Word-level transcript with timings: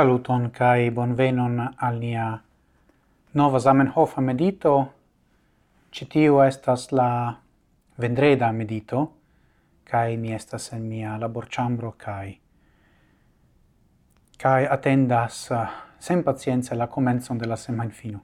Saluton 0.00 0.48
kai 0.50 0.90
bonvenon 0.96 1.58
al 1.76 1.98
nia 2.00 2.26
nova 3.34 3.58
Zamenhof 3.58 4.14
medito. 4.24 4.72
Citiu 5.92 6.38
estas 6.40 6.86
la 6.92 7.36
vendreda 8.00 8.48
medito 8.52 9.02
kai 9.84 10.16
mi 10.16 10.32
estas 10.32 10.72
en 10.72 10.86
mia 10.88 11.18
laborchambro 11.20 11.92
kai 11.98 12.40
kai 14.38 14.64
attendas 14.76 15.50
eh, 15.50 15.68
sen 15.98 16.24
pazienza 16.24 16.74
la 16.74 16.86
comenzon 16.86 17.38
de 17.38 17.46
la 17.46 17.56
semajnfino. 17.56 18.20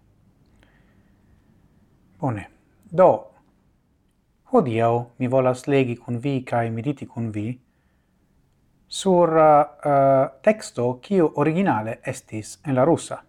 Bone. 2.19 2.49
Do 2.91 3.11
hodiau 4.53 5.11
mi 5.19 5.29
volas 5.29 5.67
legi 5.67 5.97
kun 5.97 6.23
vi 6.23 6.43
kai 6.43 6.71
mediti 6.71 7.07
kun 7.07 7.31
vi 7.33 7.61
sur 8.87 9.29
uh, 9.29 10.41
texto 10.41 10.99
quio 11.01 11.33
originale 11.41 12.01
estis 12.03 12.61
en 12.65 12.75
la 12.75 12.85
russa. 12.85 13.23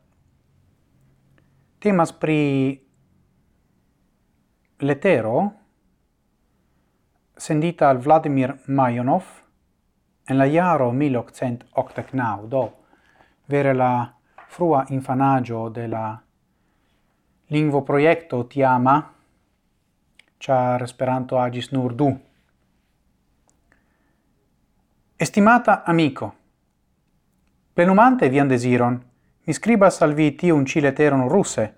Temas 1.80 2.14
pri 2.14 2.86
letero 4.78 5.54
sendita 7.36 7.90
al 7.90 7.98
Vladimir 7.98 8.54
Majonov 8.68 9.24
en 10.28 10.38
la 10.38 10.46
jaro 10.46 10.92
1889, 10.92 12.48
do 12.48 12.74
vere 13.46 13.74
la 13.74 14.14
frua 14.48 14.86
infanaggio 14.90 15.70
de 15.70 15.88
la 15.88 16.22
lingvo 17.48 17.82
proiecto 17.82 18.46
tiama, 18.46 19.14
char 20.38 20.84
Esperanto 20.84 21.40
agis 21.40 21.72
nur 21.72 21.94
du 21.96 22.27
Estimata 25.20 25.82
amico, 25.84 26.36
plenumante 27.74 28.30
vian 28.30 28.48
desiron, 28.48 29.04
mi 29.46 29.54
scribas 29.54 30.02
al 30.04 30.14
vi 30.14 30.36
tiun 30.36 30.64
ci 30.64 30.80
leteron 30.80 31.28
russe, 31.28 31.74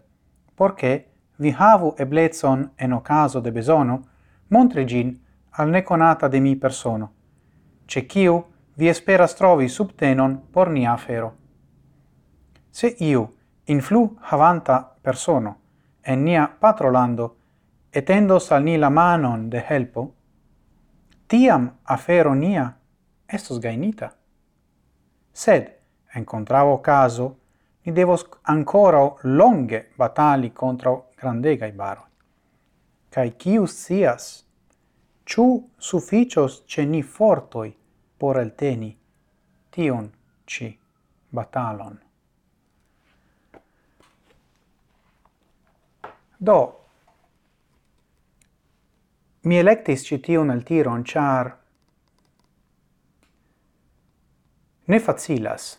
porche 0.54 1.06
vi 1.38 1.56
havu 1.58 1.94
eblezon 1.98 2.72
en 2.76 2.92
ocaso 2.92 3.40
de 3.40 3.52
besono, 3.52 4.02
montre 4.48 4.86
gin 4.86 5.18
al 5.52 5.70
neconata 5.70 6.28
de 6.28 6.40
mi 6.42 6.58
persono, 6.58 7.14
ce 7.86 8.06
ciu 8.10 8.44
vi 8.76 8.90
esperas 8.90 9.36
trovi 9.36 9.70
subtenon 9.70 10.50
por 10.52 10.70
nia 10.70 10.92
afero. 10.92 11.32
Se 12.70 12.94
iu, 13.00 13.24
influ 13.68 14.18
havanta 14.20 14.98
persono, 15.02 15.56
en 16.02 16.24
nia 16.26 16.58
patrolando, 16.60 17.38
etendos 17.90 18.52
al 18.52 18.64
ni 18.66 18.76
la 18.78 18.90
manon 18.90 19.50
de 19.50 19.64
helpo, 19.70 20.14
tiam 21.26 21.72
afero 21.86 22.34
nia 22.36 22.79
estos 23.30 23.60
gainita. 23.60 24.16
Sed, 25.32 25.72
encontravo 26.14 26.82
caso, 26.82 27.38
ni 27.84 27.92
devos 27.92 28.28
ancora 28.42 29.14
longe 29.22 29.92
batali 29.96 30.52
contra 30.52 30.92
grandegai 31.16 31.72
baroi. 31.72 32.08
Cai 33.10 33.36
cius 33.38 33.72
sias, 33.72 34.46
ciu 35.24 35.70
sufficios 35.78 36.64
ce 36.66 36.86
ni 36.86 37.02
fortoi 37.04 37.76
por 38.18 38.38
el 38.38 38.54
teni 38.56 38.98
tion 39.70 40.12
ci 40.46 40.78
batalon. 41.30 42.00
Do, 46.38 46.86
mi 49.42 49.58
electis 49.58 50.06
citiun 50.06 50.50
el 50.52 50.64
tiron, 50.64 51.04
char 51.04 51.58
ne 54.90 55.00
facilas 55.00 55.78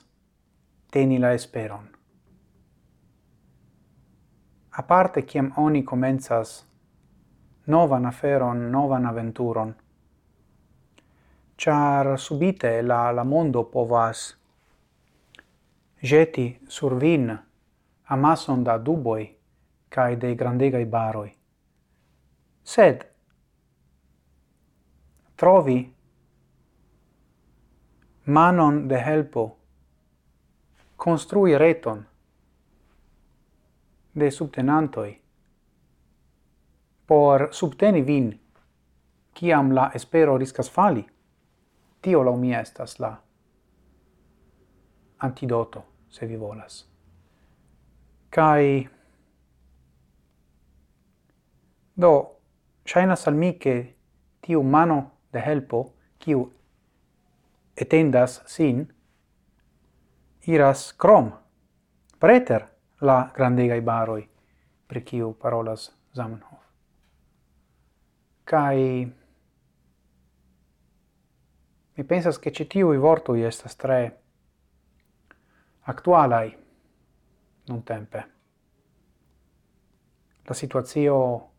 teni 0.91 1.19
la 1.19 1.32
esperon. 1.34 1.87
Aparte 4.71 5.25
ciam 5.26 5.53
oni 5.56 5.82
comenzas 5.84 6.53
novan 7.66 8.06
aferon, 8.06 8.70
novan 8.70 9.06
aventuron, 9.06 9.75
char 11.56 12.19
subite 12.19 12.82
la, 12.82 13.10
la 13.10 13.25
mondo 13.25 13.65
povas 13.65 14.37
jeti 16.03 16.60
sur 16.69 16.94
vin 16.94 17.38
amason 18.04 18.62
da 18.65 18.78
duboi 18.78 19.26
cae 19.88 20.16
de 20.16 20.34
grandegai 20.34 20.84
baroi. 20.87 21.32
Sed, 22.62 23.06
trovi 25.34 25.94
manon 28.26 28.88
de 28.88 28.97
helpo, 28.97 29.56
construi 30.97 31.58
reton 31.58 32.06
de 34.14 34.31
subtenantoi 34.31 35.20
por 37.06 37.48
subteni 37.50 38.03
vin 38.06 38.41
kiam 39.34 39.72
la 39.72 39.91
espero 39.94 40.38
riscas 40.38 40.70
fali. 40.70 41.06
Tio 42.03 42.22
la 42.25 42.36
mia 42.36 42.60
estas 42.60 43.00
la 43.00 43.16
antidoto, 45.19 45.84
se 46.08 46.26
vi 46.26 46.37
volas. 46.37 46.87
Kai 48.31 48.88
Do, 52.00 52.37
shaina 52.84 53.14
al 53.26 53.34
tiu 54.41 54.62
mano 54.62 55.10
de 55.32 55.38
helpo, 55.41 55.92
kiu 56.19 56.52
etendas 57.75 58.42
sin, 58.47 58.92
iras 60.47 60.92
crom, 60.92 61.32
preter 62.19 62.66
la 63.00 63.31
grandegai 63.34 63.81
baroi, 63.81 64.28
pri 64.86 65.03
kiu 65.03 65.32
parolas 65.38 65.91
Zamenhof. 66.12 66.64
Kai 68.44 69.12
mi 71.94 72.04
pensas 72.04 72.38
che 72.38 72.50
i 72.50 72.97
vorto 72.97 73.34
i 73.34 73.42
estas 73.42 73.76
tre 73.76 74.22
actualai 75.82 76.56
non 77.66 77.82
tempe. 77.82 78.31
La 80.44 80.54
situazio 80.54 81.50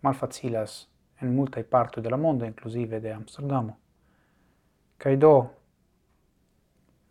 malfacilas 0.00 0.88
en 1.20 1.34
multae 1.34 1.64
parto 1.64 2.00
de 2.00 2.10
la 2.10 2.16
mondo, 2.16 2.44
inclusive 2.44 3.00
de 3.00 3.12
Amsterdamo. 3.12 3.78
Kai 5.00 5.16
do, 5.16 5.34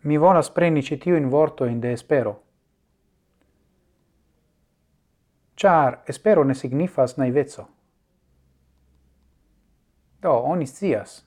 mi 0.05 0.17
volas 0.17 0.51
preni 0.53 0.83
ĉi 0.85 0.99
vorto 1.25 1.65
in 1.65 1.79
de 1.79 1.91
espero. 1.91 2.43
Char 5.55 6.03
espero 6.05 6.43
ne 6.43 6.53
signifas 6.53 7.17
naiveco. 7.17 7.67
Do, 10.21 10.33
oni 10.51 10.67
scias, 10.67 11.25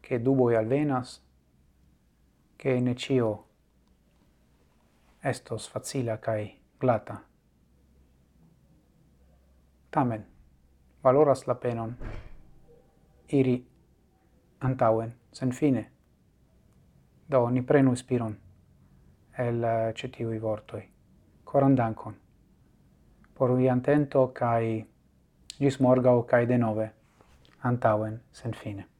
che 0.00 0.22
duboi 0.22 0.56
alvenas, 0.56 1.20
che 2.56 2.80
ne 2.80 2.94
cio 2.94 3.46
estos 5.20 5.68
facila 5.68 6.18
kai 6.18 6.60
glata. 6.78 7.22
Tamen, 9.90 10.24
valoras 11.02 11.44
la 11.46 11.54
penon, 11.54 11.96
iri 13.26 13.73
antauen, 14.64 15.14
sen 15.32 15.52
fine. 15.52 15.86
Do, 17.30 17.50
ni 17.50 17.62
prenu 17.62 17.94
spiron 17.96 18.36
el 19.38 19.64
eh, 19.64 19.94
cetiui 19.94 20.40
vortoi. 20.40 20.82
Coran 21.44 21.76
dankon 21.76 22.24
por 23.34 23.56
vi 23.56 23.68
antento 23.68 24.32
cae 24.34 24.86
gis 25.58 25.80
morgau 25.80 26.22
cae 26.22 26.46
denove 26.48 26.90
antauen 27.62 28.20
sen 28.32 28.54
fine. 28.54 28.93